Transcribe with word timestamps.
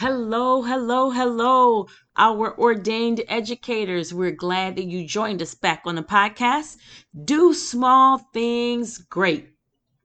Hello, 0.00 0.62
hello, 0.62 1.10
hello, 1.10 1.86
our 2.16 2.58
ordained 2.58 3.20
educators. 3.28 4.14
We're 4.14 4.30
glad 4.30 4.76
that 4.76 4.86
you 4.86 5.06
joined 5.06 5.42
us 5.42 5.54
back 5.54 5.82
on 5.84 5.96
the 5.96 6.02
podcast. 6.02 6.78
Do 7.26 7.52
small 7.52 8.16
things 8.32 8.96
great. 8.96 9.50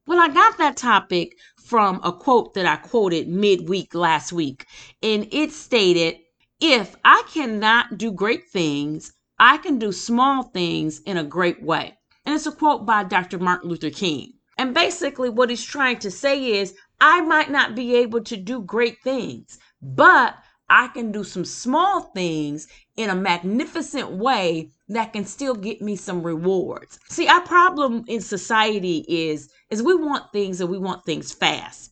Well, 0.06 0.20
I 0.20 0.28
got 0.28 0.58
that 0.58 0.76
topic 0.76 1.38
from 1.56 2.02
a 2.04 2.12
quote 2.12 2.56
that 2.56 2.66
I 2.66 2.76
quoted 2.76 3.30
midweek 3.30 3.96
last 3.96 4.34
week, 4.34 4.66
and 5.02 5.30
it 5.32 5.54
stated, 5.54 6.18
If 6.60 6.98
I 7.06 7.24
cannot 7.34 7.98
do 7.98 8.12
great 8.12 8.50
things, 8.50 9.14
I 9.40 9.56
can 9.60 9.80
do 9.80 9.94
small 9.94 10.44
things 10.44 11.00
in 11.06 11.16
a 11.16 11.24
great 11.24 11.64
way. 11.64 11.98
And 12.26 12.36
it's 12.36 12.46
a 12.46 12.52
quote 12.52 12.86
by 12.86 13.06
Dr. 13.06 13.40
Martin 13.40 13.70
Luther 13.70 13.92
King. 13.92 14.34
And 14.58 14.74
basically, 14.74 15.30
what 15.30 15.50
he's 15.50 15.64
trying 15.64 16.00
to 16.00 16.12
say 16.12 16.60
is, 16.60 16.76
I 17.00 17.22
might 17.22 17.52
not 17.52 17.76
be 17.76 17.96
able 17.96 18.24
to 18.24 18.38
do 18.38 18.62
great 18.62 19.02
things, 19.02 19.60
but 19.82 20.36
I 20.70 20.88
can 20.88 21.12
do 21.12 21.24
some 21.24 21.46
small 21.46 22.02
things 22.02 22.68
in 22.98 23.10
a 23.10 23.16
magnificent 23.16 24.12
way 24.12 24.72
that 24.90 25.14
can 25.14 25.26
still 25.26 25.54
get 25.54 25.82
me 25.82 25.96
some 25.96 26.24
rewards. 26.24 27.00
See, 27.10 27.28
our 27.28 27.42
problem 27.42 28.04
in 28.08 28.22
society 28.22 29.06
is 29.08 29.50
is 29.70 29.84
we 29.84 29.96
want 29.96 30.32
things 30.32 30.62
and 30.62 30.70
we 30.70 30.78
want 30.78 31.06
things 31.06 31.32
fast. 31.32 31.92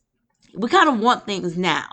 We 0.56 0.68
kind 0.68 0.88
of 0.88 1.00
want 1.00 1.26
things 1.26 1.56
now. 1.56 1.86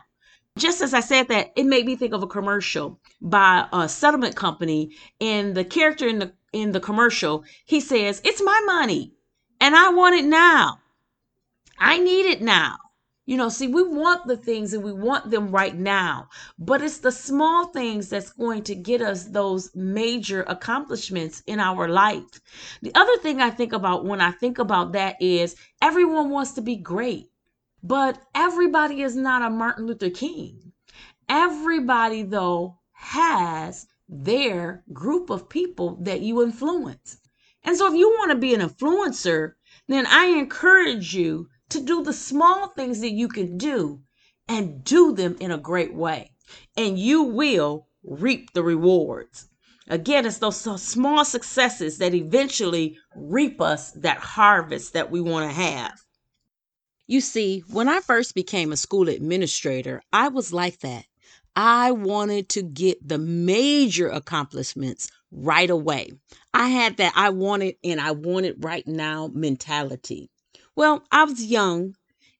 Just 0.57 0.81
as 0.81 0.93
I 0.93 0.99
said 0.99 1.27
that, 1.29 1.51
it 1.55 1.65
made 1.65 1.85
me 1.85 1.95
think 1.95 2.13
of 2.13 2.23
a 2.23 2.27
commercial 2.27 2.99
by 3.21 3.67
a 3.71 3.87
settlement 3.87 4.35
company 4.35 4.95
and 5.19 5.55
the 5.55 5.63
character 5.63 6.07
in 6.07 6.19
the 6.19 6.33
in 6.51 6.71
the 6.71 6.79
commercial, 6.79 7.43
he 7.65 7.79
says, 7.79 8.21
"It's 8.25 8.41
my 8.41 8.61
money 8.65 9.13
and 9.59 9.75
I 9.75 9.89
want 9.89 10.15
it 10.15 10.25
now. 10.25 10.79
I 11.77 11.99
need 11.99 12.25
it 12.25 12.41
now." 12.41 12.77
You 13.27 13.37
know, 13.37 13.49
see, 13.49 13.67
we 13.67 13.83
want 13.83 14.25
the 14.25 14.35
things 14.35 14.73
and 14.73 14.83
we 14.83 14.91
want 14.91 15.29
them 15.29 15.51
right 15.51 15.75
now, 15.75 16.29
but 16.57 16.81
it's 16.81 16.97
the 16.97 17.11
small 17.11 17.67
things 17.67 18.09
that's 18.09 18.31
going 18.31 18.63
to 18.63 18.75
get 18.75 19.01
us 19.01 19.25
those 19.25 19.69
major 19.75 20.41
accomplishments 20.43 21.43
in 21.45 21.59
our 21.59 21.87
life. 21.87 22.41
The 22.81 22.91
other 22.95 23.15
thing 23.17 23.39
I 23.39 23.51
think 23.51 23.73
about 23.73 24.05
when 24.05 24.21
I 24.21 24.31
think 24.31 24.57
about 24.57 24.93
that 24.93 25.21
is 25.21 25.55
everyone 25.81 26.31
wants 26.31 26.53
to 26.53 26.61
be 26.61 26.75
great, 26.75 27.29
but 27.83 28.19
everybody 28.33 29.03
is 29.03 29.15
not 29.15 29.43
a 29.43 29.51
Martin 29.51 29.85
Luther 29.85 30.09
King. 30.09 30.73
Everybody, 31.29 32.23
though, 32.23 32.79
has 32.93 33.87
their 34.09 34.83
group 34.91 35.29
of 35.29 35.47
people 35.47 35.95
that 36.01 36.21
you 36.21 36.41
influence. 36.43 37.17
And 37.63 37.77
so 37.77 37.87
if 37.87 37.93
you 37.93 38.09
want 38.09 38.31
to 38.31 38.37
be 38.37 38.55
an 38.55 38.61
influencer, 38.61 39.53
then 39.87 40.05
I 40.07 40.25
encourage 40.25 41.13
you 41.15 41.49
to 41.71 41.81
do 41.81 42.03
the 42.03 42.13
small 42.13 42.67
things 42.69 43.01
that 43.01 43.11
you 43.11 43.27
can 43.27 43.57
do 43.57 44.01
and 44.47 44.83
do 44.83 45.13
them 45.13 45.37
in 45.39 45.51
a 45.51 45.57
great 45.57 45.93
way. 45.93 46.31
And 46.77 46.99
you 46.99 47.23
will 47.23 47.87
reap 48.03 48.53
the 48.53 48.63
rewards. 48.63 49.47
Again, 49.87 50.25
it's 50.25 50.37
those 50.37 50.61
small 50.81 51.25
successes 51.25 51.97
that 51.97 52.13
eventually 52.13 52.97
reap 53.15 53.61
us 53.61 53.91
that 53.91 54.17
harvest 54.17 54.93
that 54.93 55.11
we 55.11 55.21
want 55.21 55.49
to 55.49 55.55
have. 55.55 55.93
You 57.07 57.19
see, 57.19 57.63
when 57.69 57.89
I 57.89 57.99
first 57.99 58.35
became 58.35 58.71
a 58.71 58.77
school 58.77 59.09
administrator, 59.09 60.01
I 60.13 60.29
was 60.29 60.53
like 60.53 60.79
that. 60.79 61.05
I 61.55 61.91
wanted 61.91 62.47
to 62.49 62.63
get 62.63 63.05
the 63.05 63.17
major 63.17 64.07
accomplishments 64.07 65.09
right 65.31 65.69
away. 65.69 66.11
I 66.53 66.69
had 66.69 66.97
that 66.97 67.13
I 67.15 67.29
wanted 67.29 67.75
and 67.83 67.99
I 67.99 68.11
want 68.11 68.45
it 68.45 68.55
right 68.59 68.87
now 68.87 69.29
mentality. 69.33 70.29
Well, 70.75 71.05
I 71.11 71.23
was 71.23 71.43
young 71.45 71.95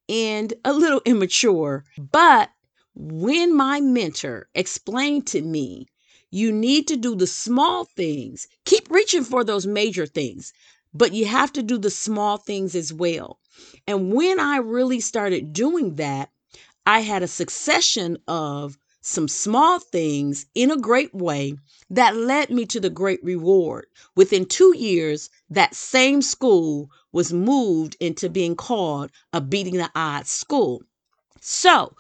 and 0.10 0.54
a 0.66 0.74
little 0.74 1.02
immature, 1.06 1.86
but 1.98 2.52
when 2.96 3.56
my 3.56 3.82
mentor 3.82 4.50
explained 4.56 5.28
to 5.28 5.42
me, 5.42 5.88
you 6.32 6.52
need 6.52 6.88
to 6.90 6.98
do 6.98 7.16
the 7.16 7.28
small 7.28 7.86
things, 7.86 8.48
keep 8.66 8.90
reaching 8.92 9.24
for 9.24 9.44
those 9.44 9.68
major 9.68 10.06
things, 10.08 10.54
but 10.94 11.14
you 11.14 11.26
have 11.26 11.54
to 11.54 11.64
do 11.64 11.78
the 11.78 11.92
small 11.92 12.38
things 12.38 12.76
as 12.76 12.94
well. 12.94 13.40
And 13.88 14.14
when 14.14 14.40
I 14.40 14.58
really 14.58 15.00
started 15.02 15.54
doing 15.54 15.96
that, 15.98 16.32
I 16.86 17.02
had 17.02 17.24
a 17.24 17.28
succession 17.28 18.18
of 18.28 18.78
some 19.04 19.28
small 19.28 19.80
things 19.80 20.46
in 20.54 20.70
a 20.70 20.78
great 20.78 21.14
way 21.14 21.58
that 21.90 22.16
led 22.16 22.52
me 22.52 22.66
to 22.68 22.80
the 22.80 22.90
great 22.90 23.24
reward. 23.24 23.88
Within 24.16 24.46
two 24.46 24.76
years, 24.78 25.30
that 25.50 25.76
same 25.76 26.22
school 26.22 26.90
was 27.12 27.34
moved 27.34 27.98
into 28.00 28.30
being 28.30 28.56
called 28.56 29.12
a 29.34 29.42
beating 29.42 29.78
the 29.78 29.90
odds 29.96 30.30
school. 30.30 30.84
So 31.40 31.96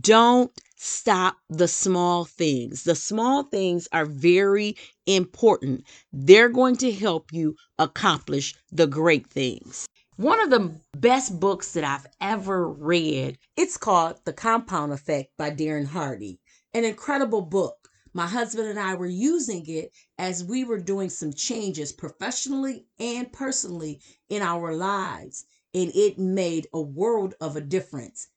don't 0.00 0.50
stop 0.76 1.36
the 1.50 1.68
small 1.68 2.24
things. 2.24 2.84
The 2.84 2.94
small 2.94 3.42
things 3.42 3.86
are 3.92 4.06
very 4.06 4.76
important. 5.04 5.84
They're 6.12 6.48
going 6.48 6.76
to 6.78 6.90
help 6.90 7.32
you 7.32 7.56
accomplish 7.78 8.54
the 8.72 8.86
great 8.86 9.26
things. 9.26 9.86
One 10.16 10.40
of 10.40 10.48
the 10.48 10.74
best 10.96 11.38
books 11.38 11.72
that 11.72 11.84
I've 11.84 12.06
ever 12.22 12.66
read, 12.66 13.36
it's 13.58 13.76
called 13.76 14.18
The 14.24 14.32
Compound 14.32 14.94
Effect 14.94 15.36
by 15.36 15.50
Darren 15.50 15.86
Hardy 15.86 16.40
an 16.76 16.84
incredible 16.84 17.40
book. 17.40 17.88
My 18.12 18.26
husband 18.26 18.68
and 18.68 18.78
I 18.78 18.96
were 18.96 19.06
using 19.06 19.64
it 19.66 19.92
as 20.18 20.44
we 20.44 20.62
were 20.62 20.78
doing 20.78 21.08
some 21.08 21.32
changes 21.32 21.90
professionally 21.90 22.84
and 23.00 23.32
personally 23.32 24.02
in 24.28 24.42
our 24.42 24.74
lives, 24.74 25.46
and 25.72 25.90
it 25.94 26.18
made 26.18 26.66
a 26.74 26.80
world 26.82 27.34
of 27.40 27.56
a 27.56 27.62
difference. 27.62 28.28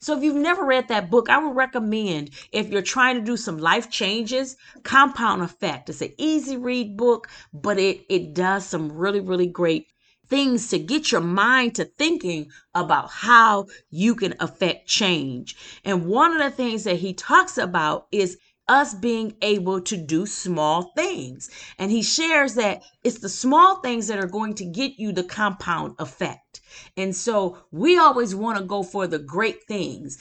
So 0.00 0.16
if 0.16 0.24
you've 0.24 0.34
never 0.34 0.64
read 0.64 0.88
that 0.88 1.08
book, 1.08 1.28
I 1.28 1.38
would 1.38 1.54
recommend 1.54 2.30
if 2.50 2.68
you're 2.68 2.82
trying 2.82 3.14
to 3.14 3.22
do 3.22 3.36
some 3.36 3.58
life 3.58 3.88
changes, 3.90 4.56
Compound 4.82 5.42
Effect. 5.42 5.88
It's 5.88 6.02
an 6.02 6.14
easy 6.18 6.56
read 6.56 6.96
book, 6.96 7.28
but 7.52 7.78
it 7.78 8.04
it 8.08 8.34
does 8.34 8.66
some 8.66 8.90
really 8.90 9.20
really 9.20 9.46
great 9.46 9.86
things 10.28 10.68
to 10.68 10.78
get 10.78 11.12
your 11.12 11.20
mind 11.20 11.74
to 11.76 11.84
thinking 11.84 12.50
about 12.74 13.10
how 13.10 13.66
you 13.90 14.14
can 14.14 14.34
affect 14.40 14.88
change. 14.88 15.56
And 15.84 16.06
one 16.06 16.32
of 16.32 16.38
the 16.38 16.50
things 16.50 16.84
that 16.84 16.96
he 16.96 17.14
talks 17.14 17.58
about 17.58 18.06
is 18.10 18.38
us 18.68 18.94
being 18.94 19.36
able 19.42 19.80
to 19.82 19.96
do 19.96 20.26
small 20.26 20.92
things. 20.96 21.50
And 21.78 21.90
he 21.90 22.02
shares 22.02 22.54
that 22.54 22.82
it's 23.02 23.18
the 23.18 23.28
small 23.28 23.76
things 23.76 24.06
that 24.06 24.18
are 24.18 24.26
going 24.26 24.54
to 24.54 24.64
get 24.64 24.98
you 24.98 25.12
the 25.12 25.24
compound 25.24 25.96
effect. 25.98 26.60
And 26.96 27.14
so 27.14 27.58
we 27.70 27.98
always 27.98 28.34
want 28.34 28.58
to 28.58 28.64
go 28.64 28.82
for 28.82 29.06
the 29.06 29.18
great 29.18 29.64
things. 29.64 30.18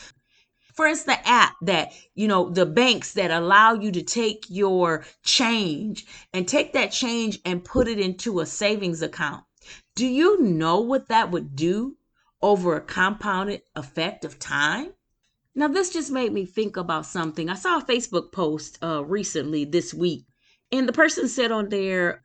For 0.73 0.87
instance, 0.87 1.17
the 1.17 1.29
app 1.29 1.53
that, 1.61 1.91
you 2.15 2.27
know, 2.27 2.49
the 2.49 2.65
banks 2.65 3.13
that 3.13 3.31
allow 3.31 3.75
you 3.75 3.91
to 3.91 4.01
take 4.01 4.45
your 4.49 5.05
change 5.23 6.05
and 6.33 6.47
take 6.47 6.73
that 6.73 6.91
change 6.91 7.39
and 7.45 7.63
put 7.63 7.87
it 7.87 7.99
into 7.99 8.39
a 8.39 8.45
savings 8.45 9.01
account. 9.01 9.43
Do 9.95 10.07
you 10.07 10.41
know 10.41 10.79
what 10.79 11.09
that 11.09 11.29
would 11.29 11.55
do 11.55 11.97
over 12.41 12.75
a 12.75 12.81
compounded 12.81 13.61
effect 13.75 14.25
of 14.25 14.39
time? 14.39 14.93
Now, 15.53 15.67
this 15.67 15.91
just 15.91 16.11
made 16.11 16.33
me 16.33 16.47
think 16.47 16.77
about 16.77 17.05
something. 17.05 17.47
I 17.47 17.53
saw 17.53 17.77
a 17.77 17.83
Facebook 17.83 18.31
post 18.31 18.79
uh, 18.83 19.05
recently 19.05 19.65
this 19.65 19.93
week, 19.93 20.25
and 20.71 20.89
the 20.89 20.93
person 20.93 21.27
said 21.27 21.51
on 21.51 21.69
there, 21.69 22.23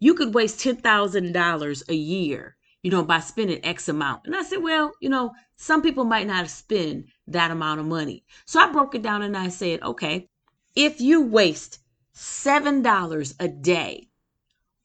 you 0.00 0.14
could 0.14 0.32
waste 0.32 0.58
$10,000 0.60 1.88
a 1.88 1.94
year, 1.94 2.56
you 2.82 2.90
know, 2.90 3.04
by 3.04 3.20
spending 3.20 3.62
X 3.62 3.90
amount. 3.90 4.22
And 4.24 4.34
I 4.34 4.42
said, 4.42 4.62
well, 4.62 4.92
you 5.02 5.10
know, 5.10 5.32
some 5.56 5.82
people 5.82 6.04
might 6.04 6.26
not 6.26 6.48
spend 6.48 7.08
that 7.26 7.50
amount 7.50 7.80
of 7.80 7.86
money. 7.86 8.24
So 8.46 8.58
I 8.58 8.72
broke 8.72 8.94
it 8.94 9.02
down 9.02 9.20
and 9.20 9.36
I 9.36 9.48
said, 9.48 9.82
okay, 9.82 10.30
if 10.74 10.98
you 10.98 11.20
waste 11.20 11.78
$7 12.16 13.34
a 13.38 13.48
day 13.48 14.08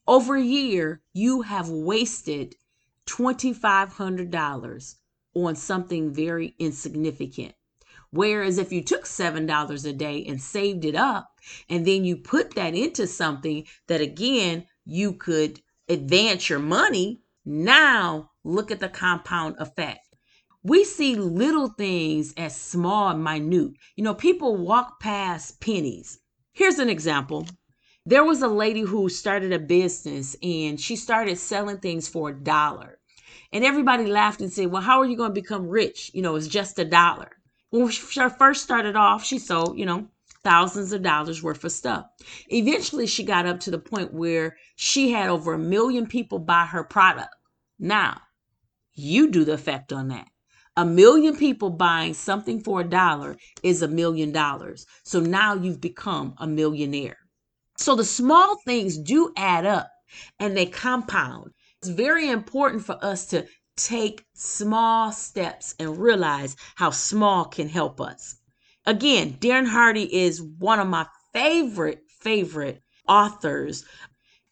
over 0.08 0.36
a 0.36 0.42
year, 0.42 1.02
you 1.12 1.42
have 1.42 1.68
wasted 1.68 2.56
$2,500 3.06 4.94
on 5.34 5.54
something 5.54 6.12
very 6.12 6.54
insignificant. 6.58 7.54
Whereas 8.10 8.56
if 8.56 8.72
you 8.72 8.82
took 8.82 9.04
$7 9.04 9.86
a 9.86 9.92
day 9.92 10.24
and 10.26 10.40
saved 10.40 10.86
it 10.86 10.94
up, 10.94 11.28
and 11.68 11.86
then 11.86 12.04
you 12.04 12.16
put 12.16 12.54
that 12.54 12.74
into 12.74 13.06
something 13.06 13.66
that 13.86 14.00
again, 14.00 14.66
you 14.86 15.12
could 15.12 15.60
advance 15.90 16.48
your 16.48 16.58
money, 16.58 17.20
now 17.44 18.30
look 18.44 18.70
at 18.70 18.80
the 18.80 18.88
compound 18.88 19.56
effect. 19.58 20.16
We 20.62 20.84
see 20.84 21.16
little 21.16 21.68
things 21.68 22.32
as 22.38 22.58
small 22.58 23.10
and 23.10 23.22
minute. 23.22 23.72
You 23.94 24.04
know, 24.04 24.14
people 24.14 24.56
walk 24.56 25.00
past 25.00 25.60
pennies. 25.60 26.18
Here's 26.52 26.78
an 26.78 26.88
example 26.88 27.46
There 28.08 28.24
was 28.24 28.40
a 28.40 28.48
lady 28.48 28.80
who 28.80 29.10
started 29.10 29.52
a 29.52 29.58
business 29.58 30.34
and 30.42 30.80
she 30.80 30.96
started 30.96 31.36
selling 31.36 31.76
things 31.76 32.08
for 32.08 32.30
a 32.30 32.34
dollar. 32.34 33.00
And 33.52 33.62
everybody 33.62 34.06
laughed 34.06 34.40
and 34.40 34.50
said, 34.50 34.72
Well, 34.72 34.80
how 34.80 35.00
are 35.00 35.04
you 35.04 35.14
going 35.14 35.28
to 35.28 35.42
become 35.42 35.68
rich? 35.68 36.10
You 36.14 36.22
know, 36.22 36.34
it's 36.34 36.46
just 36.46 36.78
a 36.78 36.86
dollar. 36.86 37.32
When 37.68 37.90
she 37.90 38.00
first 38.30 38.62
started 38.62 38.96
off, 38.96 39.26
she 39.26 39.38
sold, 39.38 39.78
you 39.78 39.84
know, 39.84 40.08
thousands 40.42 40.94
of 40.94 41.02
dollars 41.02 41.42
worth 41.42 41.62
of 41.64 41.70
stuff. 41.70 42.06
Eventually, 42.48 43.06
she 43.06 43.24
got 43.24 43.44
up 43.44 43.60
to 43.60 43.70
the 43.70 43.78
point 43.78 44.14
where 44.14 44.56
she 44.74 45.10
had 45.10 45.28
over 45.28 45.52
a 45.52 45.58
million 45.58 46.06
people 46.06 46.38
buy 46.38 46.64
her 46.64 46.84
product. 46.84 47.34
Now, 47.78 48.22
you 48.94 49.30
do 49.30 49.44
the 49.44 49.52
effect 49.52 49.92
on 49.92 50.08
that. 50.08 50.28
A 50.78 50.86
million 50.86 51.36
people 51.36 51.68
buying 51.68 52.14
something 52.14 52.62
for 52.62 52.80
a 52.80 52.88
dollar 52.88 53.36
is 53.62 53.82
a 53.82 53.88
million 53.88 54.32
dollars. 54.32 54.86
So 55.02 55.20
now 55.20 55.52
you've 55.52 55.82
become 55.82 56.36
a 56.38 56.46
millionaire. 56.46 57.18
So 57.78 57.94
the 57.94 58.04
small 58.04 58.56
things 58.64 58.98
do 58.98 59.32
add 59.36 59.64
up 59.64 59.90
and 60.38 60.56
they 60.56 60.66
compound. 60.66 61.52
It's 61.80 61.88
very 61.88 62.28
important 62.28 62.84
for 62.84 62.98
us 63.02 63.26
to 63.26 63.46
take 63.76 64.24
small 64.34 65.12
steps 65.12 65.76
and 65.78 65.96
realize 65.96 66.56
how 66.74 66.90
small 66.90 67.44
can 67.44 67.68
help 67.68 68.00
us. 68.00 68.34
Again, 68.84 69.34
Darren 69.40 69.68
Hardy 69.68 70.12
is 70.12 70.42
one 70.42 70.80
of 70.80 70.88
my 70.88 71.06
favorite, 71.32 72.02
favorite 72.20 72.82
authors. 73.06 73.84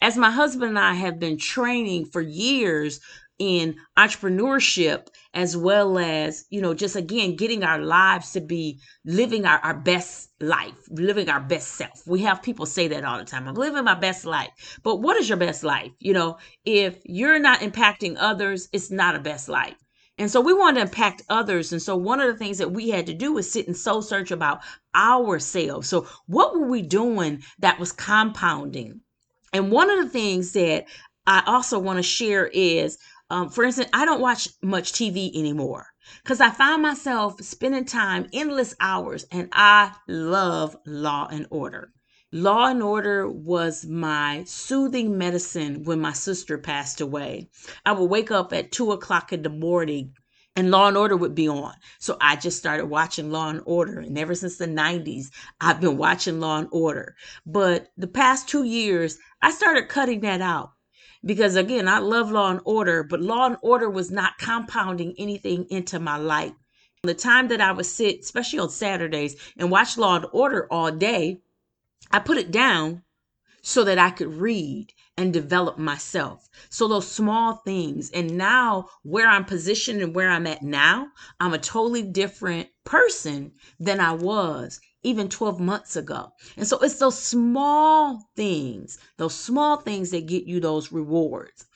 As 0.00 0.17
my 0.17 0.31
husband 0.31 0.70
and 0.70 0.79
I 0.79 0.94
have 0.94 1.19
been 1.19 1.37
training 1.37 2.06
for 2.06 2.20
years 2.20 3.00
in 3.38 3.77
entrepreneurship 3.99 5.09
as 5.35 5.56
well 5.56 5.99
as 5.99 6.47
you 6.49 6.61
know 6.61 6.73
just 6.73 6.97
again 6.97 7.37
getting 7.37 7.62
our 7.62 7.79
lives 7.79 8.33
to 8.33 8.41
be 8.41 8.81
living 9.05 9.44
our, 9.44 9.59
our 9.59 9.75
best 9.75 10.31
life 10.41 10.75
living 10.91 11.29
our 11.29 11.41
best 11.41 11.69
self 11.69 12.06
we 12.06 12.21
have 12.21 12.43
people 12.43 12.65
say 12.65 12.88
that 12.88 13.05
all 13.05 13.19
the 13.19 13.25
time 13.25 13.47
i'm 13.47 13.55
living 13.55 13.85
my 13.85 13.94
best 13.94 14.25
life 14.25 14.79
but 14.83 14.97
what 14.97 15.17
is 15.17 15.29
your 15.29 15.38
best 15.38 15.62
life 15.62 15.91
you 15.99 16.12
know 16.12 16.38
if 16.65 16.99
you're 17.05 17.38
not 17.38 17.61
impacting 17.61 18.17
others 18.19 18.69
it's 18.73 18.91
not 18.91 19.15
a 19.15 19.21
best 19.21 19.49
life 19.49 19.77
and 20.19 20.31
so 20.31 20.41
we 20.41 20.55
want 20.55 20.77
to 20.77 20.82
impact 20.82 21.23
others. 21.29 21.73
And 21.73 21.82
so 21.82 21.94
one 21.94 22.21
of 22.21 22.27
the 22.27 22.39
things 22.39 22.56
that 22.59 22.73
we 22.73 22.89
had 22.89 23.05
to 23.06 23.15
do 23.15 23.35
was 23.35 23.50
sit 23.50 23.67
and 23.67 23.77
soul 23.77 24.00
search 24.00 24.31
about 24.31 24.61
ourselves. 24.94 25.89
So 25.89 26.06
what 26.27 26.55
were 26.55 26.67
we 26.67 26.81
doing 26.81 27.43
that 27.59 27.79
was 27.79 27.93
compounding? 27.93 29.03
And 29.53 29.71
one 29.71 29.91
of 29.91 29.99
the 29.99 30.09
things 30.09 30.53
that 30.53 30.87
I 31.27 31.43
also 31.47 31.79
want 31.79 31.99
to 31.99 32.03
share 32.03 32.47
is 32.47 32.99
um, 33.31 33.50
for 33.50 33.64
instance, 33.64 33.90
I 33.93 34.05
don't 34.05 34.20
watch 34.20 34.49
much 34.62 34.93
TV 34.93 35.37
anymore 35.37 35.87
because 36.23 36.40
I 36.40 36.50
find 36.50 36.82
myself 36.82 37.43
spending 37.43 37.84
time, 37.84 38.28
endless 38.32 38.75
hours, 38.78 39.26
and 39.32 39.49
I 39.52 39.93
love 40.06 40.76
Law 40.87 41.26
and 41.31 41.46
Order. 41.50 41.93
Law 42.32 42.67
and 42.67 42.82
Order 42.82 43.28
was 43.28 43.87
my 43.87 44.44
soothing 44.44 45.19
medicine 45.19 45.84
when 45.84 46.00
my 46.00 46.12
sister 46.12 46.58
passed 46.58 47.00
away. 47.00 47.49
I 47.84 47.93
would 47.93 48.11
wake 48.11 48.31
up 48.31 48.52
at 48.52 48.73
two 48.73 48.93
o'clock 48.93 49.32
in 49.32 49.43
the 49.43 49.49
morning 49.49 50.14
and 50.56 50.70
Law 50.70 50.88
and 50.88 50.96
Order 50.96 51.17
would 51.17 51.34
be 51.34 51.49
on. 51.49 51.75
So 51.99 52.17
I 52.20 52.37
just 52.37 52.58
started 52.58 52.87
watching 52.87 53.31
Law 53.31 53.50
and 53.50 53.61
Order. 53.67 54.00
And 54.00 54.17
ever 54.19 54.34
since 54.34 54.56
the 54.56 54.67
90s, 54.67 55.26
I've 55.61 55.81
been 55.81 55.99
watching 55.99 56.40
Law 56.40 56.58
and 56.58 56.69
Order. 56.72 57.14
But 57.44 57.88
the 57.96 58.06
past 58.06 58.49
two 58.49 58.64
years, 58.64 59.19
I 59.43 59.50
started 59.50 59.88
cutting 59.88 60.20
that 60.20 60.40
out 60.40 60.70
because 61.25 61.57
again, 61.57 61.89
I 61.89 61.99
love 61.99 62.31
law 62.31 62.51
and 62.51 62.61
order, 62.65 63.03
but 63.03 63.21
law 63.21 63.47
and 63.47 63.57
order 63.63 63.89
was 63.89 64.11
not 64.11 64.39
compounding 64.39 65.15
anything 65.19 65.67
into 65.71 65.99
my 65.99 66.17
life. 66.17 66.53
The 67.03 67.15
time 67.15 67.49
that 67.49 67.61
I 67.61 67.73
would 67.73 67.87
sit, 67.87 68.21
especially 68.21 68.59
on 68.59 68.71
Saturdays, 68.71 69.37
and 69.57 69.71
watch 69.71 69.97
law 69.97 70.17
and 70.17 70.27
order 70.33 70.67
all 70.71 70.91
day, 70.91 71.41
I 72.11 72.19
put 72.19 72.39
it 72.39 72.51
down 72.51 73.03
so 73.63 73.83
that 73.85 73.99
I 73.99 74.11
could 74.11 74.35
read 74.35 74.93
and 75.17 75.33
develop 75.33 75.79
myself. 75.79 76.49
So 76.69 76.87
those 76.87 77.11
small 77.11 77.55
things. 77.65 78.11
And 78.11 78.37
now, 78.37 78.89
where 79.03 79.27
I'm 79.27 79.45
positioned 79.45 80.03
and 80.03 80.15
where 80.15 80.31
I'm 80.31 80.47
at 80.47 80.63
now, 80.63 81.09
I'm 81.41 81.55
a 81.55 81.59
totally 81.59 82.03
different 82.03 82.69
person 82.85 83.53
than 83.81 83.99
I 83.99 84.13
was 84.13 84.81
even 85.02 85.28
12 85.28 85.60
months 85.60 85.96
ago. 85.96 86.32
And 86.56 86.66
so 86.66 86.78
it's 86.78 86.98
those 86.98 87.19
small 87.19 88.28
things, 88.37 88.98
those 89.16 89.34
small 89.34 89.78
things 89.78 90.10
that 90.10 90.26
get 90.26 90.44
you 90.44 90.60
those 90.60 90.93
rewards. 90.93 91.66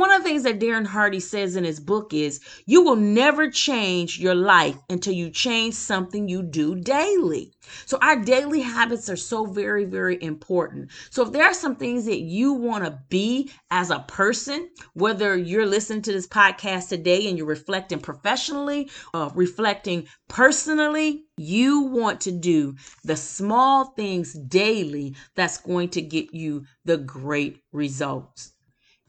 One 0.00 0.10
of 0.10 0.22
the 0.22 0.30
things 0.30 0.44
that 0.44 0.58
Darren 0.58 0.86
Hardy 0.86 1.20
says 1.20 1.56
in 1.56 1.64
his 1.64 1.78
book 1.78 2.14
is 2.14 2.40
you 2.64 2.82
will 2.82 2.96
never 2.96 3.50
change 3.50 4.18
your 4.18 4.34
life 4.34 4.78
until 4.88 5.12
you 5.12 5.28
change 5.28 5.74
something 5.74 6.26
you 6.26 6.42
do 6.42 6.74
daily. 6.74 7.52
So 7.84 7.98
our 8.00 8.16
daily 8.16 8.62
habits 8.62 9.10
are 9.10 9.16
so 9.16 9.44
very, 9.44 9.84
very 9.84 10.16
important. 10.22 10.90
So 11.10 11.26
if 11.26 11.32
there 11.32 11.44
are 11.44 11.52
some 11.52 11.76
things 11.76 12.06
that 12.06 12.20
you 12.20 12.54
want 12.54 12.86
to 12.86 12.98
be 13.10 13.50
as 13.70 13.90
a 13.90 14.06
person, 14.08 14.70
whether 14.94 15.36
you're 15.36 15.66
listening 15.66 16.00
to 16.04 16.12
this 16.12 16.26
podcast 16.26 16.88
today 16.88 17.28
and 17.28 17.36
you're 17.36 17.46
reflecting 17.46 17.98
professionally, 17.98 18.88
uh, 19.12 19.28
reflecting 19.34 20.08
personally, 20.28 21.24
you 21.36 21.82
want 21.82 22.22
to 22.22 22.32
do 22.32 22.74
the 23.04 23.16
small 23.16 23.92
things 23.96 24.32
daily 24.32 25.14
that's 25.34 25.58
going 25.58 25.90
to 25.90 26.00
get 26.00 26.32
you 26.32 26.64
the 26.86 26.96
great 26.96 27.58
results. 27.70 28.54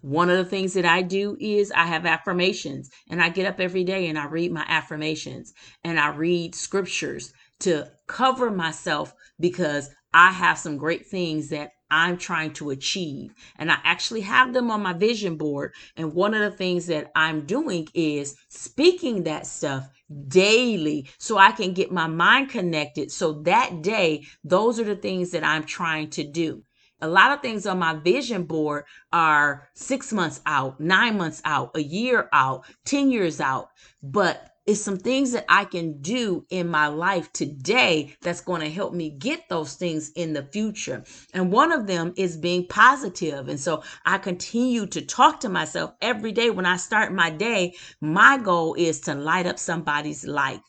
One 0.02 0.30
of 0.30 0.38
the 0.38 0.46
things 0.46 0.74
that 0.74 0.86
I 0.86 1.04
do 1.04 1.38
is 1.40 1.72
I 1.72 1.86
have 1.86 2.06
affirmations 2.06 2.90
and 3.10 3.22
I 3.22 3.30
get 3.30 3.46
up 3.46 3.60
every 3.60 3.84
day 3.84 4.08
and 4.08 4.18
I 4.18 4.26
read 4.26 4.52
my 4.52 4.66
affirmations 4.68 5.54
and 5.84 6.00
I 6.00 6.10
read 6.10 6.56
scriptures 6.56 7.34
to 7.60 7.92
cover 8.08 8.50
myself 8.50 9.14
because 9.40 9.90
I 10.14 10.32
have 10.32 10.58
some 10.58 10.78
great 10.78 11.08
things 11.08 11.50
that 11.50 11.72
I'm 11.92 12.18
trying 12.18 12.54
to 12.54 12.72
achieve. 12.72 13.34
And 13.58 13.72
I 13.72 13.78
actually 13.84 14.22
have 14.22 14.54
them 14.54 14.72
on 14.72 14.82
my 14.82 14.94
vision 14.94 15.36
board. 15.36 15.74
And 15.96 16.14
one 16.14 16.34
of 16.34 16.42
the 16.42 16.58
things 16.58 16.88
that 16.88 17.12
I'm 17.16 17.46
doing 17.46 17.88
is 17.94 18.36
speaking 18.50 19.24
that 19.24 19.46
stuff 19.46 19.88
daily 20.28 21.10
so 21.20 21.38
I 21.38 21.52
can 21.52 21.74
get 21.74 21.92
my 21.92 22.08
mind 22.08 22.50
connected. 22.50 23.12
So 23.12 23.42
that 23.44 23.82
day, 23.82 24.26
those 24.44 24.80
are 24.80 24.86
the 24.86 24.96
things 24.96 25.32
that 25.32 25.44
I'm 25.44 25.64
trying 25.64 26.10
to 26.12 26.24
do 26.24 26.64
a 27.02 27.08
lot 27.08 27.32
of 27.32 27.42
things 27.42 27.66
on 27.66 27.80
my 27.80 27.94
vision 27.96 28.44
board 28.44 28.86
are 29.12 29.70
six 29.74 30.14
months 30.14 30.42
out, 30.46 30.80
nine 30.80 31.18
months 31.18 31.42
out, 31.46 31.72
a 31.76 31.82
year 31.82 32.30
out, 32.32 32.66
10 32.86 33.12
years 33.12 33.42
out. 33.42 33.70
But 34.04 34.52
it's 34.68 34.80
some 34.82 34.98
things 34.98 35.32
that 35.32 35.46
I 35.50 35.66
can 35.66 36.02
do 36.02 36.46
in 36.52 36.68
my 36.68 36.88
life 36.88 37.34
today 37.34 38.16
that's 38.22 38.42
going 38.42 38.62
to 38.62 38.70
help 38.70 38.94
me 38.94 39.10
get 39.10 39.50
those 39.50 39.74
things 39.74 40.12
in 40.12 40.34
the 40.34 40.44
future. 40.44 41.04
And 41.34 41.52
one 41.52 41.72
of 41.72 41.88
them 41.88 42.14
is 42.16 42.38
being 42.38 42.68
positive. 42.68 43.50
And 43.50 43.60
so 43.60 43.84
I 44.06 44.20
continue 44.20 44.86
to 44.88 45.02
talk 45.02 45.40
to 45.42 45.50
myself 45.50 45.94
every 46.02 46.32
day 46.32 46.52
when 46.52 46.68
I 46.68 46.78
start 46.78 47.12
my 47.12 47.32
day. 47.32 47.74
My 48.02 48.38
goal 48.38 48.76
is 48.76 49.02
to 49.02 49.16
light 49.16 49.48
up 49.48 49.58
somebody's 49.58 50.26
life. 50.26 50.62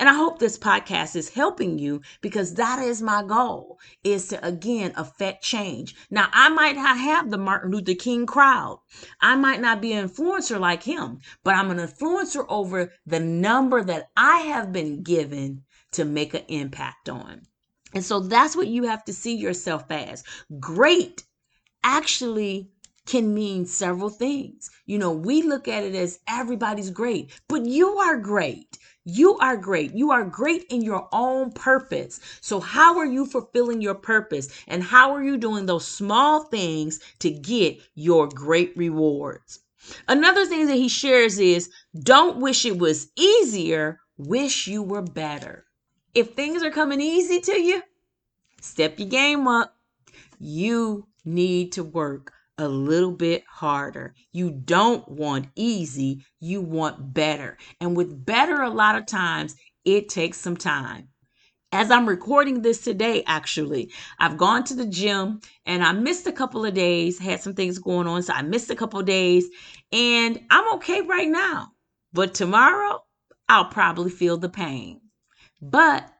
And 0.00 0.08
I 0.08 0.14
hope 0.14 0.38
this 0.38 0.56
podcast 0.56 1.16
is 1.16 1.28
helping 1.30 1.78
you 1.78 2.02
because 2.20 2.54
that 2.54 2.78
is 2.78 3.02
my 3.02 3.22
goal 3.22 3.80
is 4.04 4.28
to 4.28 4.46
again 4.46 4.92
affect 4.96 5.42
change. 5.42 5.96
Now, 6.08 6.28
I 6.32 6.48
might 6.50 6.76
not 6.76 6.96
have 6.96 7.30
the 7.30 7.38
Martin 7.38 7.72
Luther 7.72 7.94
King 7.94 8.24
crowd. 8.24 8.80
I 9.20 9.34
might 9.34 9.60
not 9.60 9.80
be 9.80 9.92
an 9.92 10.08
influencer 10.08 10.60
like 10.60 10.84
him, 10.84 11.18
but 11.42 11.56
I'm 11.56 11.70
an 11.70 11.78
influencer 11.78 12.46
over 12.48 12.92
the 13.06 13.20
number 13.20 13.82
that 13.82 14.10
I 14.16 14.38
have 14.40 14.72
been 14.72 15.02
given 15.02 15.64
to 15.92 16.04
make 16.04 16.32
an 16.32 16.44
impact 16.48 17.08
on. 17.08 17.42
And 17.92 18.04
so 18.04 18.20
that's 18.20 18.54
what 18.54 18.68
you 18.68 18.84
have 18.84 19.04
to 19.06 19.12
see 19.12 19.34
yourself 19.34 19.90
as. 19.90 20.22
Great 20.60 21.24
actually 21.82 22.70
can 23.06 23.34
mean 23.34 23.66
several 23.66 24.10
things. 24.10 24.70
You 24.86 24.98
know, 24.98 25.10
we 25.10 25.42
look 25.42 25.66
at 25.66 25.82
it 25.82 25.94
as 25.94 26.20
everybody's 26.28 26.90
great, 26.90 27.32
but 27.48 27.64
you 27.64 27.96
are 27.98 28.18
great. 28.18 28.77
You 29.10 29.38
are 29.38 29.56
great. 29.56 29.94
You 29.94 30.10
are 30.10 30.22
great 30.22 30.64
in 30.64 30.82
your 30.82 31.08
own 31.12 31.52
purpose. 31.52 32.20
So, 32.42 32.60
how 32.60 32.98
are 32.98 33.06
you 33.06 33.24
fulfilling 33.24 33.80
your 33.80 33.94
purpose? 33.94 34.50
And 34.66 34.82
how 34.82 35.14
are 35.14 35.24
you 35.24 35.38
doing 35.38 35.64
those 35.64 35.88
small 35.88 36.42
things 36.44 37.00
to 37.20 37.30
get 37.30 37.80
your 37.94 38.28
great 38.28 38.76
rewards? 38.76 39.60
Another 40.08 40.44
thing 40.44 40.66
that 40.66 40.76
he 40.76 40.88
shares 40.88 41.38
is 41.38 41.70
don't 41.98 42.36
wish 42.36 42.66
it 42.66 42.76
was 42.76 43.08
easier, 43.16 43.98
wish 44.18 44.66
you 44.66 44.82
were 44.82 45.00
better. 45.00 45.64
If 46.14 46.34
things 46.34 46.62
are 46.62 46.70
coming 46.70 47.00
easy 47.00 47.40
to 47.40 47.58
you, 47.58 47.82
step 48.60 48.98
your 48.98 49.08
game 49.08 49.48
up. 49.48 49.74
You 50.38 51.06
need 51.24 51.72
to 51.72 51.82
work 51.82 52.34
a 52.58 52.68
little 52.68 53.12
bit 53.12 53.44
harder. 53.48 54.14
You 54.32 54.50
don't 54.50 55.08
want 55.08 55.48
easy, 55.54 56.24
you 56.40 56.60
want 56.60 57.14
better. 57.14 57.56
And 57.80 57.96
with 57.96 58.24
better, 58.26 58.62
a 58.62 58.70
lot 58.70 58.96
of 58.96 59.06
times, 59.06 59.54
it 59.84 60.08
takes 60.08 60.38
some 60.38 60.56
time. 60.56 61.08
As 61.70 61.90
I'm 61.90 62.08
recording 62.08 62.62
this 62.62 62.82
today, 62.82 63.22
actually, 63.26 63.92
I've 64.18 64.38
gone 64.38 64.64
to 64.64 64.74
the 64.74 64.86
gym 64.86 65.40
and 65.66 65.84
I 65.84 65.92
missed 65.92 66.26
a 66.26 66.32
couple 66.32 66.64
of 66.64 66.74
days, 66.74 67.18
had 67.18 67.40
some 67.40 67.54
things 67.54 67.78
going 67.78 68.06
on. 68.06 68.22
So 68.22 68.32
I 68.32 68.42
missed 68.42 68.70
a 68.70 68.76
couple 68.76 68.98
of 68.98 69.06
days 69.06 69.46
and 69.92 70.40
I'm 70.50 70.74
okay 70.76 71.02
right 71.02 71.28
now. 71.28 71.72
But 72.12 72.34
tomorrow, 72.34 73.04
I'll 73.48 73.66
probably 73.66 74.10
feel 74.10 74.38
the 74.38 74.48
pain. 74.48 75.00
But 75.60 76.10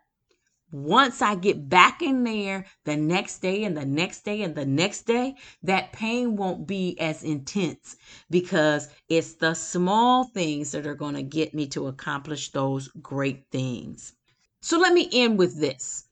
once 0.71 1.23
I 1.23 1.35
get 1.35 1.69
back 1.69 2.03
in 2.03 2.25
there 2.25 2.67
the 2.85 2.97
next 2.97 3.39
day 3.39 3.65
and 3.65 3.77
the 3.77 3.87
next 3.87 4.25
day 4.25 4.43
and 4.43 4.55
the 4.55 4.67
next 4.67 5.03
day, 5.03 5.35
that 5.63 5.93
pain 5.93 6.37
won't 6.37 6.67
be 6.67 6.99
as 7.01 7.23
intense 7.23 7.97
because 8.31 8.89
it's 9.09 9.35
the 9.35 9.55
small 9.55 10.25
things 10.25 10.73
that 10.73 10.87
are 10.87 10.95
going 10.95 11.15
to 11.15 11.23
get 11.23 11.55
me 11.55 11.67
to 11.69 11.87
accomplish 11.87 12.51
those 12.51 12.89
great 13.01 13.45
things. 13.51 14.13
So 14.61 14.79
let 14.79 14.93
me 14.93 15.09
end 15.13 15.39
with 15.39 15.59
this 15.59 16.05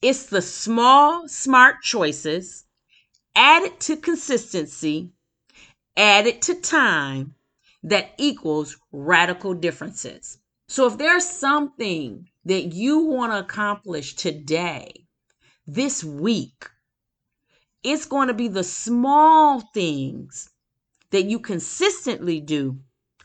it's 0.00 0.26
the 0.26 0.42
small, 0.42 1.26
smart 1.26 1.82
choices 1.82 2.64
added 3.34 3.80
to 3.80 3.96
consistency, 3.96 5.10
added 5.96 6.40
to 6.42 6.54
time 6.54 7.34
that 7.82 8.12
equals 8.16 8.76
radical 8.92 9.54
differences. 9.54 10.38
So 10.68 10.86
if 10.86 10.98
there's 10.98 11.24
something 11.24 12.28
that 12.48 12.72
you 12.72 13.00
want 13.00 13.30
to 13.30 13.38
accomplish 13.38 14.14
today, 14.14 14.90
this 15.66 16.02
week, 16.02 16.70
it's 17.82 18.06
going 18.06 18.28
to 18.28 18.34
be 18.34 18.48
the 18.48 18.64
small 18.64 19.60
things 19.74 20.48
that 21.10 21.24
you 21.24 21.40
consistently 21.40 22.40
do 22.40 22.78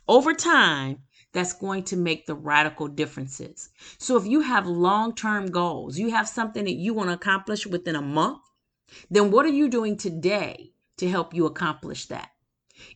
over 0.10 0.34
time 0.34 1.00
that's 1.32 1.54
going 1.54 1.84
to 1.84 1.96
make 1.96 2.26
the 2.26 2.36
radical 2.36 2.90
differences. 2.90 3.70
So 3.98 4.18
if 4.18 4.26
you 4.26 4.42
have 4.42 4.68
long 4.68 5.16
term 5.16 5.48
goals, 5.48 5.98
you 5.98 6.12
have 6.12 6.28
something 6.28 6.66
that 6.66 6.76
you 6.76 6.94
want 6.94 7.10
to 7.10 7.14
accomplish 7.14 7.66
within 7.66 7.96
a 7.96 8.02
month, 8.02 8.42
then 9.10 9.32
what 9.32 9.46
are 9.46 9.50
you 9.50 9.70
doing 9.70 9.96
today 9.96 10.74
to 10.98 11.10
help 11.10 11.34
you 11.34 11.46
accomplish 11.46 12.08
that? 12.08 12.30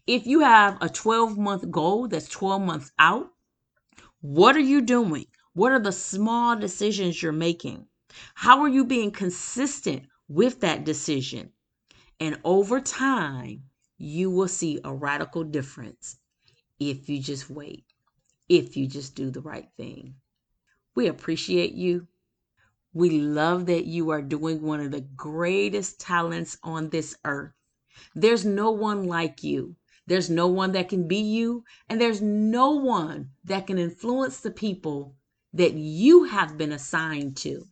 If 0.06 0.28
you 0.28 0.42
have 0.42 0.78
a 0.82 0.90
12 0.90 1.38
month 1.38 1.72
goal 1.72 2.10
that's 2.10 2.28
12 2.28 2.62
months 2.62 2.92
out, 3.00 3.30
what 4.20 4.58
are 4.58 4.60
you 4.60 4.82
doing? 4.82 5.28
What 5.58 5.72
are 5.72 5.80
the 5.80 5.92
small 5.92 6.56
decisions 6.56 7.20
you're 7.20 7.32
making? 7.32 7.88
How 8.36 8.62
are 8.62 8.68
you 8.68 8.86
being 8.86 9.10
consistent 9.10 10.04
with 10.28 10.60
that 10.60 10.86
decision? 10.86 11.52
And 12.20 12.40
over 12.44 12.80
time, 12.80 13.64
you 13.98 14.30
will 14.30 14.50
see 14.50 14.80
a 14.84 14.94
radical 14.94 15.44
difference 15.44 16.20
if 16.80 17.10
you 17.10 17.20
just 17.20 17.50
wait, 17.50 17.86
if 18.48 18.78
you 18.78 18.86
just 18.86 19.16
do 19.16 19.32
the 19.32 19.42
right 19.42 19.68
thing. 19.78 20.18
We 20.94 21.08
appreciate 21.08 21.74
you. 21.74 22.08
We 22.94 23.20
love 23.20 23.66
that 23.66 23.88
you 23.88 24.12
are 24.12 24.22
doing 24.22 24.62
one 24.62 24.82
of 24.82 24.92
the 24.92 25.08
greatest 25.16 26.00
talents 26.00 26.60
on 26.62 26.92
this 26.92 27.16
earth. 27.26 27.54
There's 28.14 28.46
no 28.46 28.70
one 28.70 29.06
like 29.06 29.44
you. 29.44 29.76
There's 30.06 30.30
no 30.30 30.46
one 30.46 30.74
that 30.74 30.88
can 30.88 31.08
be 31.08 31.18
you, 31.18 31.64
and 31.90 32.00
there's 32.00 32.22
no 32.22 32.74
one 32.74 33.32
that 33.46 33.66
can 33.66 33.80
influence 33.80 34.40
the 34.40 34.52
people 34.52 35.16
that 35.58 35.74
you 35.74 36.24
have 36.24 36.58
been 36.58 36.72
assigned 36.72 37.36
to. 37.36 37.68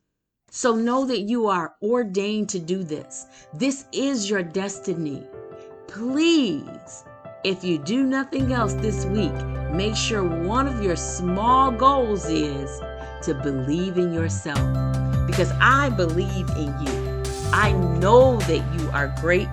So 0.49 0.75
know 0.75 1.05
that 1.05 1.21
you 1.21 1.47
are 1.47 1.75
ordained 1.83 2.49
to 2.49 2.59
do 2.59 2.83
this. 2.83 3.27
This 3.53 3.85
is 3.91 4.29
your 4.29 4.41
destiny. 4.41 5.23
Please, 5.87 7.03
if 7.43 7.63
you 7.63 7.77
do 7.77 8.03
nothing 8.03 8.53
else 8.53 8.73
this 8.73 9.05
week, 9.05 9.33
make 9.71 9.95
sure 9.95 10.23
one 10.23 10.67
of 10.67 10.83
your 10.83 10.95
small 10.95 11.71
goals 11.71 12.25
is 12.25 12.79
to 13.21 13.35
believe 13.43 13.97
in 13.97 14.11
yourself. 14.11 14.59
Because 15.27 15.51
I 15.61 15.89
believe 15.89 16.49
in 16.51 16.73
you. 16.81 17.23
I 17.53 17.71
know 17.99 18.37
that 18.41 18.63
you 18.79 18.89
are 18.91 19.13
great 19.21 19.49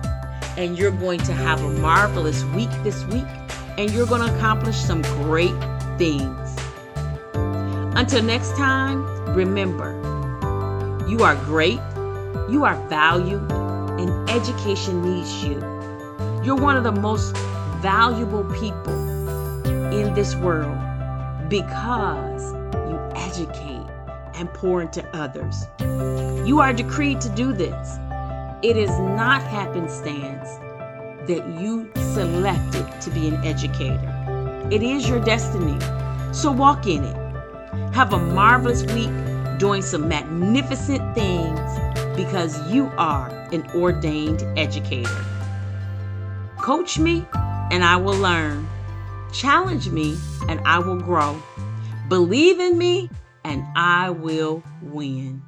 and 0.57 0.77
you're 0.77 0.91
going 0.91 1.19
to 1.19 1.33
have 1.33 1.63
a 1.63 1.69
marvelous 1.69 2.43
week 2.45 2.71
this 2.83 3.05
week 3.05 3.27
and 3.77 3.91
you're 3.91 4.07
going 4.07 4.27
to 4.27 4.35
accomplish 4.35 4.77
some 4.77 5.03
great 5.03 5.53
things. 5.97 6.42
Until 7.95 8.23
next 8.23 8.57
time, 8.57 9.05
remember 9.35 9.91
you 11.07 11.23
are 11.23 11.35
great, 11.45 11.79
you 12.49 12.63
are 12.65 12.75
valued, 12.89 13.51
and 13.51 14.29
education 14.31 15.03
needs 15.03 15.43
you. 15.43 15.59
You're 16.43 16.55
one 16.55 16.75
of 16.75 16.83
the 16.83 16.91
most 16.91 17.37
valuable 17.81 18.45
people 18.55 18.93
in 19.93 20.11
this 20.15 20.35
world 20.35 20.75
because 21.49 22.51
you 22.89 22.99
educate 23.15 23.85
and 24.33 24.51
pour 24.55 24.81
into 24.81 25.05
others. 25.15 25.67
You 26.47 26.61
are 26.61 26.73
decreed 26.73 27.21
to 27.21 27.29
do 27.29 27.53
this. 27.53 27.99
It 28.63 28.75
is 28.75 28.89
not 28.89 29.43
happenstance 29.43 30.49
that 31.27 31.45
you 31.61 31.91
selected 31.95 33.01
to 33.01 33.11
be 33.11 33.27
an 33.27 33.35
educator. 33.45 34.67
It 34.71 34.81
is 34.81 35.07
your 35.07 35.19
destiny. 35.19 35.79
So 36.33 36.51
walk 36.51 36.87
in 36.87 37.03
it. 37.03 37.22
Have 37.93 38.13
a 38.13 38.19
marvelous 38.19 38.83
week 38.93 39.09
doing 39.57 39.81
some 39.81 40.07
magnificent 40.07 41.15
things 41.15 41.59
because 42.15 42.71
you 42.71 42.91
are 42.97 43.29
an 43.51 43.65
ordained 43.75 44.41
educator. 44.57 45.25
Coach 46.57 46.99
me 46.99 47.25
and 47.71 47.83
I 47.83 47.97
will 47.97 48.17
learn. 48.17 48.67
Challenge 49.31 49.89
me 49.89 50.17
and 50.47 50.59
I 50.65 50.79
will 50.79 50.99
grow. 50.99 51.41
Believe 52.09 52.59
in 52.59 52.77
me 52.77 53.09
and 53.43 53.65
I 53.75 54.09
will 54.11 54.63
win. 54.81 55.41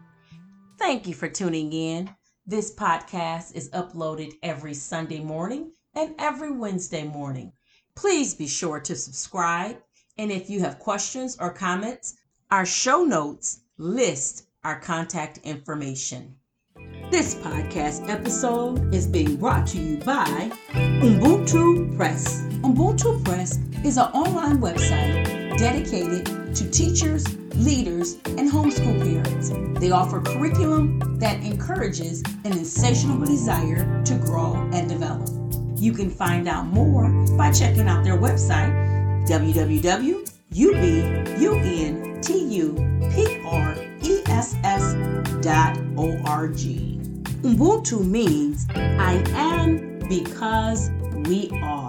Thank 0.78 1.08
you 1.08 1.14
for 1.14 1.30
tuning 1.30 1.72
in. 1.72 2.10
This 2.46 2.74
podcast 2.74 3.56
is 3.56 3.70
uploaded 3.70 4.34
every 4.44 4.74
Sunday 4.74 5.20
morning 5.20 5.72
and 5.94 6.16
every 6.20 6.52
Wednesday 6.52 7.04
morning. 7.04 7.54
Please 7.96 8.34
be 8.34 8.48
sure 8.48 8.80
to 8.82 8.96
subscribe. 8.96 9.78
And 10.18 10.32
if 10.32 10.50
you 10.50 10.62
have 10.62 10.80
questions 10.80 11.36
or 11.42 11.52
comments, 11.52 12.16
our 12.50 12.66
show 12.66 13.04
notes 13.04 13.60
list 13.78 14.46
our 14.64 14.80
contact 14.80 15.40
information. 15.40 16.36
This 17.12 17.36
podcast 17.36 18.10
episode 18.10 18.94
is 18.94 19.08
being 19.08 19.36
brought 19.36 19.68
to 19.68 19.78
you 19.78 19.98
by 19.98 20.52
Ubuntu 20.72 21.98
Press. 21.98 22.42
Ubuntu 22.62 23.26
Press 23.26 23.60
is 23.84 23.98
an 23.98 24.06
online 24.14 24.60
website 24.60 25.58
dedicated 25.58 26.26
to 26.56 26.72
teachers, 26.72 27.38
leaders, 27.56 28.14
and 28.26 28.50
homeschool 28.50 28.98
parents. 29.04 29.52
They 29.82 29.92
offer 29.92 30.22
curriculum 30.22 31.20
that 31.20 31.44
encourages 31.44 32.24
an 32.46 32.54
insatiable 32.54 33.26
desire 33.26 34.02
to 34.06 34.16
grow 34.16 34.54
and 34.72 34.88
develop. 34.88 35.30
You 35.78 35.92
can 35.92 36.10
find 36.10 36.48
out 36.48 36.68
more 36.68 37.10
by 37.38 37.52
checking 37.52 37.88
out 37.88 38.06
their 38.06 38.18
website, 38.18 38.85
www.ubuntu 39.26 40.26
T-U-P-R-E-S-S 42.22 43.36
dot 45.42 45.78
O-R-G. 45.98 47.00
Ubuntu 47.44 48.02
means 48.06 48.66
I 48.74 49.22
am 49.36 50.00
because 50.10 50.90
we 51.30 51.50
are. 51.62 51.85